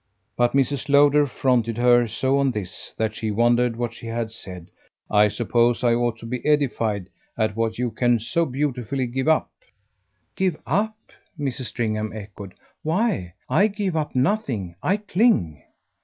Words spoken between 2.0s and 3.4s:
so on this that she